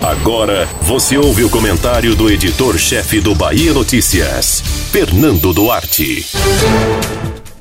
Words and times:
Agora 0.00 0.66
você 0.82 1.18
ouve 1.18 1.44
o 1.44 1.50
comentário 1.50 2.14
do 2.14 2.30
editor-chefe 2.30 3.20
do 3.20 3.34
Bahia 3.34 3.72
Notícias, 3.72 4.60
Fernando 4.90 5.52
Duarte. 5.52 6.26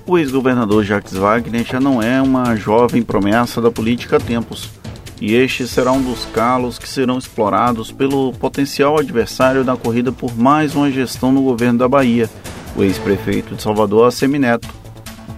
O 0.05 0.17
ex-governador 0.17 0.83
Jacques 0.83 1.13
Wagner 1.13 1.65
já 1.65 1.79
não 1.79 2.01
é 2.01 2.21
uma 2.21 2.55
jovem 2.55 3.03
promessa 3.03 3.61
da 3.61 3.69
política 3.69 4.15
há 4.15 4.19
tempos. 4.19 4.69
E 5.21 5.35
este 5.35 5.67
será 5.67 5.91
um 5.91 6.01
dos 6.01 6.25
calos 6.25 6.79
que 6.79 6.87
serão 6.87 7.17
explorados 7.17 7.91
pelo 7.91 8.31
potencial 8.33 8.97
adversário 8.97 9.63
da 9.65 9.75
corrida 9.75 10.11
por 10.11 10.35
mais 10.37 10.75
uma 10.75 10.89
gestão 10.89 11.31
no 11.31 11.43
governo 11.43 11.79
da 11.79 11.89
Bahia, 11.89 12.29
o 12.75 12.83
ex-prefeito 12.83 13.55
de 13.55 13.61
Salvador, 13.61 14.07
Assemineto. 14.07 14.69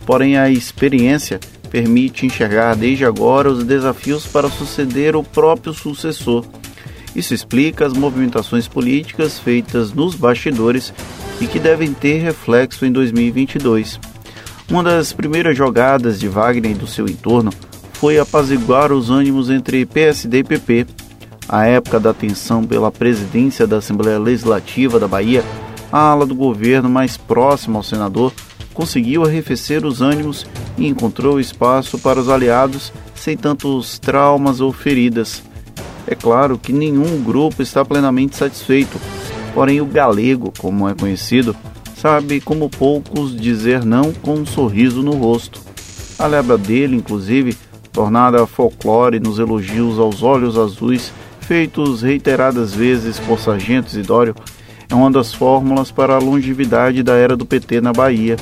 Porém, 0.06 0.38
a 0.38 0.50
experiência 0.50 1.40
permite 1.72 2.26
enxergar 2.26 2.76
desde 2.76 3.06
agora 3.06 3.50
os 3.50 3.64
desafios 3.64 4.28
para 4.28 4.50
suceder 4.50 5.16
o 5.16 5.24
próprio 5.24 5.74
sucessor. 5.74 6.46
Isso 7.16 7.34
explica 7.34 7.86
as 7.86 7.94
movimentações 7.94 8.68
políticas 8.68 9.40
feitas 9.40 9.94
nos 9.94 10.14
bastidores 10.14 10.94
e 11.40 11.48
que 11.48 11.60
devem 11.60 11.94
ter 11.94 12.20
reflexo 12.20 12.86
em 12.86 12.92
2022. 12.92 14.00
Uma 14.70 14.84
das 14.84 15.12
primeiras 15.12 15.58
jogadas 15.58 16.20
de 16.20 16.28
Wagner 16.28 16.72
e 16.72 16.76
do 16.76 16.88
seu 16.88 17.06
entorno 17.06 17.52
foi 17.94 18.20
apaziguar 18.20 18.92
os 18.92 19.10
ânimos 19.10 19.50
entre 19.50 19.86
PSD 19.86 20.40
e 20.40 20.44
PP. 20.44 20.88
À 21.48 21.66
época 21.66 22.00
da 22.00 22.14
tensão 22.14 22.64
pela 22.64 22.92
presidência 22.92 23.68
da 23.68 23.78
Assembleia 23.78 24.18
Legislativa 24.18 25.00
da 25.00 25.08
Bahia, 25.08 25.44
a 25.92 26.00
ala 26.00 26.26
do 26.26 26.36
governo 26.36 26.90
mais 26.90 27.18
próxima 27.18 27.80
ao 27.80 27.84
senador 27.84 28.34
conseguiu 28.74 29.26
arrefecer 29.26 29.86
os 29.86 30.02
ânimos 30.02 30.46
e 30.82 30.88
encontrou 30.88 31.40
espaço 31.40 32.00
para 32.00 32.20
os 32.20 32.28
aliados 32.28 32.92
sem 33.14 33.38
tantos 33.38 34.00
traumas 34.00 34.60
ou 34.60 34.74
feridas. 34.74 35.44
É 36.08 36.16
claro 36.16 36.58
que 36.58 36.74
nenhum 36.74 37.22
grupo 37.24 37.62
está 37.62 37.86
plenamente 37.86 38.36
satisfeito, 38.36 39.00
porém 39.54 39.80
o 39.80 39.86
galego, 39.86 40.52
como 40.58 40.90
é 40.90 40.96
conhecido, 40.96 41.56
sabe 41.96 42.42
como 42.42 42.68
poucos 42.68 43.40
dizer 43.40 43.86
não 43.86 44.12
com 44.12 44.34
um 44.34 44.46
sorriso 44.46 45.04
no 45.04 45.12
rosto. 45.12 45.62
A 46.18 46.26
lebra 46.26 46.58
dele, 46.58 46.96
inclusive, 46.96 47.56
tornada 47.94 48.48
folclore 48.48 49.20
nos 49.20 49.38
elogios 49.38 50.00
aos 50.00 50.24
olhos 50.24 50.58
azuis, 50.58 51.14
feitos 51.42 52.02
reiteradas 52.02 52.74
vezes 52.74 53.20
por 53.20 53.40
Sargento 53.40 53.90
Isidório, 53.90 54.34
é 54.90 54.96
uma 54.96 55.12
das 55.12 55.32
fórmulas 55.32 55.92
para 55.92 56.16
a 56.16 56.20
longevidade 56.20 57.04
da 57.04 57.14
era 57.14 57.38
do 57.38 57.46
PT 57.46 57.82
na 57.82 57.94
Bahia. 57.94 58.36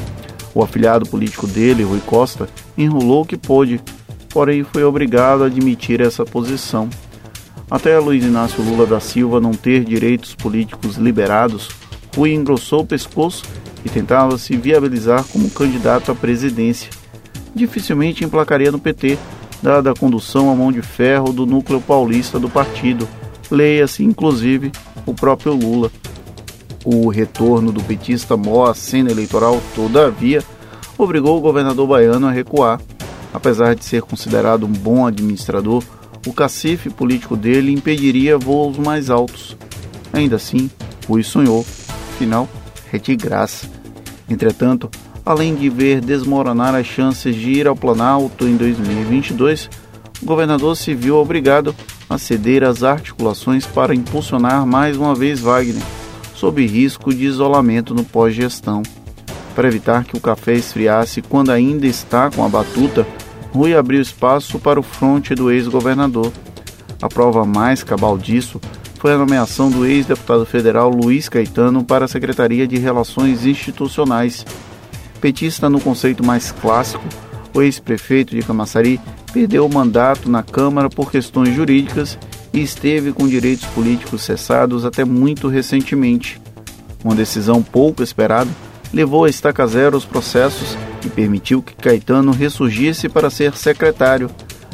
O 0.53 0.63
afiliado 0.63 1.05
político 1.07 1.47
dele, 1.47 1.83
Rui 1.83 2.01
Costa, 2.05 2.49
enrolou 2.77 3.21
o 3.21 3.25
que 3.25 3.37
pôde, 3.37 3.81
porém 4.29 4.63
foi 4.63 4.83
obrigado 4.83 5.43
a 5.43 5.47
admitir 5.47 6.01
essa 6.01 6.25
posição. 6.25 6.89
Até 7.69 7.99
Luiz 7.99 8.23
Inácio 8.23 8.63
Lula 8.63 8.85
da 8.85 8.99
Silva 8.99 9.39
não 9.39 9.51
ter 9.51 9.83
direitos 9.83 10.33
políticos 10.33 10.95
liberados, 10.97 11.69
Rui 12.15 12.33
engrossou 12.33 12.81
o 12.81 12.85
pescoço 12.85 13.43
e 13.85 13.89
tentava 13.89 14.37
se 14.37 14.57
viabilizar 14.57 15.23
como 15.25 15.49
candidato 15.49 16.11
à 16.11 16.15
presidência. 16.15 16.89
Dificilmente 17.53 18.23
emplacaria 18.23 18.71
no 18.71 18.79
PT, 18.79 19.17
dada 19.61 19.91
a 19.91 19.95
condução 19.95 20.49
à 20.49 20.55
mão 20.55 20.71
de 20.71 20.81
ferro 20.81 21.31
do 21.31 21.45
núcleo 21.45 21.79
paulista 21.79 22.39
do 22.39 22.49
partido. 22.49 23.07
Leia-se, 23.51 24.03
inclusive, 24.03 24.71
o 25.05 25.13
próprio 25.13 25.53
Lula. 25.53 25.91
O 26.85 27.09
retorno 27.09 27.71
do 27.71 27.83
petista 27.83 28.37
Mó 28.37 28.65
à 28.65 28.73
cena 28.73 29.11
eleitoral, 29.11 29.61
todavia, 29.75 30.43
obrigou 30.97 31.37
o 31.37 31.41
governador 31.41 31.87
baiano 31.87 32.27
a 32.27 32.31
recuar. 32.31 32.79
Apesar 33.33 33.75
de 33.75 33.83
ser 33.83 34.01
considerado 34.01 34.65
um 34.65 34.71
bom 34.71 35.05
administrador, 35.05 35.83
o 36.25 36.33
cacife 36.33 36.89
político 36.89 37.35
dele 37.35 37.71
impediria 37.71 38.37
voos 38.37 38.77
mais 38.77 39.09
altos. 39.09 39.55
Ainda 40.11 40.37
assim, 40.37 40.69
Rui 41.07 41.21
sonhou. 41.21 41.65
Afinal, 42.15 42.49
é 42.91 42.97
de 42.97 43.15
graça. 43.15 43.69
Entretanto, 44.29 44.89
além 45.25 45.55
de 45.55 45.69
ver 45.69 46.01
desmoronar 46.01 46.75
as 46.75 46.87
chances 46.87 47.35
de 47.35 47.51
ir 47.51 47.67
ao 47.67 47.75
Planalto 47.75 48.47
em 48.47 48.55
2022, 48.55 49.69
o 50.21 50.25
governador 50.25 50.75
se 50.75 50.93
viu 50.93 51.17
obrigado 51.17 51.75
a 52.09 52.17
ceder 52.17 52.63
às 52.63 52.83
articulações 52.83 53.65
para 53.65 53.93
impulsionar 53.93 54.65
mais 54.65 54.97
uma 54.97 55.13
vez 55.13 55.39
Wagner 55.39 55.98
sob 56.39 56.65
risco 56.65 57.13
de 57.13 57.25
isolamento 57.25 57.93
no 57.93 58.05
pós-gestão. 58.05 58.81
Para 59.53 59.67
evitar 59.67 60.05
que 60.05 60.15
o 60.15 60.21
café 60.21 60.53
esfriasse 60.53 61.21
quando 61.21 61.51
ainda 61.51 61.85
está 61.85 62.31
com 62.31 62.45
a 62.45 62.47
batuta, 62.47 63.05
Rui 63.51 63.75
abriu 63.75 64.01
espaço 64.01 64.57
para 64.57 64.79
o 64.79 64.83
fronte 64.83 65.35
do 65.35 65.51
ex-governador. 65.51 66.31
A 67.01 67.09
prova 67.09 67.45
mais 67.45 67.83
cabal 67.83 68.17
disso 68.17 68.61
foi 68.99 69.11
a 69.11 69.17
nomeação 69.17 69.69
do 69.69 69.85
ex-deputado 69.85 70.45
federal 70.45 70.89
Luiz 70.89 71.27
Caetano 71.27 71.83
para 71.83 72.05
a 72.05 72.07
Secretaria 72.07 72.65
de 72.65 72.77
Relações 72.77 73.45
Institucionais. 73.45 74.45
Petista 75.19 75.69
no 75.69 75.81
conceito 75.81 76.25
mais 76.25 76.53
clássico, 76.53 77.03
o 77.53 77.61
ex-prefeito 77.61 78.33
de 78.33 78.43
Camaçari 78.43 78.97
perdeu 79.33 79.65
o 79.65 79.73
mandato 79.73 80.29
na 80.29 80.41
Câmara 80.41 80.89
por 80.89 81.11
questões 81.11 81.53
jurídicas 81.53 82.17
e 82.53 82.61
esteve 82.61 83.11
com 83.11 83.27
direitos 83.27 83.65
políticos 83.67 84.21
cessados 84.21 84.85
até 84.85 85.03
muito 85.05 85.47
recentemente. 85.47 86.39
Uma 87.03 87.15
decisão 87.15 87.61
pouco 87.61 88.03
esperada 88.03 88.49
levou 88.93 89.25
a 89.25 89.29
estaca 89.29 89.65
zero 89.67 89.95
os 89.95 90.05
processos 90.05 90.77
e 91.05 91.09
permitiu 91.09 91.61
que 91.61 91.75
Caetano 91.75 92.31
ressurgisse 92.31 93.07
para 93.07 93.29
ser 93.29 93.55
secretário, 93.55 94.29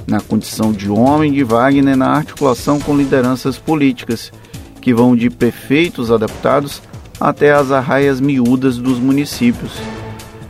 na 0.07 0.21
condição 0.21 0.71
de 0.71 0.89
homem 0.89 1.31
de 1.31 1.43
Wagner 1.43 1.97
na 1.97 2.09
articulação 2.09 2.79
com 2.79 2.95
lideranças 2.95 3.57
políticas, 3.57 4.31
que 4.81 4.93
vão 4.93 5.15
de 5.15 5.29
prefeitos 5.29 6.11
a 6.11 6.17
deputados 6.17 6.81
até 7.19 7.51
as 7.51 7.71
arraias 7.71 8.19
miúdas 8.19 8.77
dos 8.77 8.99
municípios. 8.99 9.71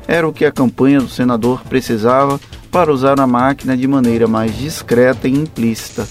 Era 0.08 0.28
o 0.28 0.34
que 0.34 0.46
a 0.46 0.52
campanha 0.52 1.00
do 1.00 1.09
senador 1.09 1.62
precisava 1.64 2.40
para 2.69 2.91
usar 2.91 3.19
a 3.19 3.25
máquina 3.25 3.78
de 3.78 3.88
maneira 3.88 4.28
mais 4.28 4.58
discreta 4.58 5.28
e 5.28 5.31
implícita. 5.31 6.06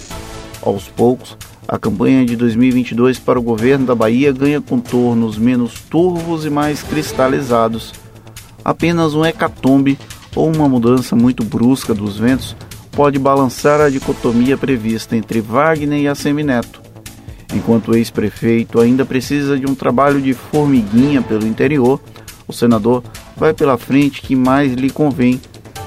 Aos 0.64 0.88
poucos, 0.88 1.36
a 1.68 1.78
campanha 1.78 2.24
de 2.24 2.36
2022 2.36 3.18
para 3.18 3.38
o 3.38 3.42
governo 3.42 3.84
da 3.84 3.94
Bahia 3.94 4.32
ganha 4.32 4.62
contornos 4.62 5.36
menos 5.36 5.74
turvos 5.90 6.46
e 6.46 6.50
mais 6.50 6.82
cristalizados. 6.82 7.92
Apenas 8.64 9.14
um 9.14 9.26
hecatombe 9.26 9.98
ou 10.34 10.50
uma 10.50 10.66
mudança 10.66 11.14
muito 11.14 11.44
brusca 11.44 11.92
dos 11.92 12.16
ventos 12.16 12.56
pode 12.92 13.18
balançar 13.18 13.78
a 13.78 13.90
dicotomia 13.90 14.56
prevista 14.56 15.14
entre 15.14 15.42
Wagner 15.42 16.00
e 16.00 16.08
Assemineto. 16.08 16.80
Enquanto 17.54 17.88
o 17.88 17.96
ex-prefeito 17.96 18.80
ainda 18.80 19.04
precisa 19.04 19.58
de 19.58 19.66
um 19.66 19.74
trabalho 19.74 20.20
de 20.20 20.32
formiguinha 20.32 21.20
pelo 21.20 21.46
interior, 21.46 22.00
o 22.48 22.54
senador 22.54 23.04
vai 23.36 23.52
pela 23.52 23.76
frente 23.76 24.22
que 24.22 24.34
mais 24.34 24.72
lhe 24.72 24.88
convém, 24.88 25.40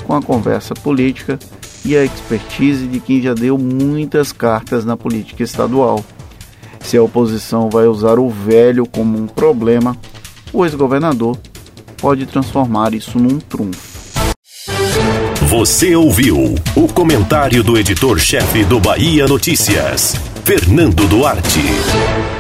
com 0.06 0.14
a 0.14 0.22
conversa 0.22 0.74
política 0.76 1.40
e 1.88 1.96
a 1.96 2.04
expertise 2.04 2.86
de 2.86 3.00
quem 3.00 3.22
já 3.22 3.34
deu 3.34 3.58
muitas 3.58 4.34
cartas 4.34 4.84
na 4.84 4.98
política 4.98 5.42
estadual. 5.42 6.04
Se 6.82 6.98
a 6.98 7.02
oposição 7.02 7.70
vai 7.70 7.88
usar 7.88 8.20
o 8.20 8.30
velho 8.30 8.86
como 8.86 9.18
um 9.18 9.26
problema, 9.26 9.96
o 10.52 10.66
ex-governador 10.66 11.38
pode 11.96 12.26
transformar 12.26 12.94
isso 12.94 13.18
num 13.18 13.40
trunfo. 13.40 13.88
Você 15.44 15.96
ouviu 15.96 16.56
o 16.76 16.88
comentário 16.90 17.64
do 17.64 17.78
editor-chefe 17.78 18.66
do 18.66 18.82
Bahia 18.82 19.26
Notícias, 19.26 20.14
Fernando 20.44 21.08
Duarte. 21.08 22.37